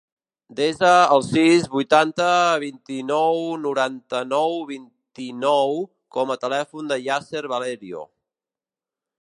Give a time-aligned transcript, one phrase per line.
[0.59, 2.29] Desa el sis, vuitanta,
[2.63, 5.79] vint-i-nou, noranta-nou, vint-i-nou
[6.17, 8.07] com a telèfon del Yasser Valerio.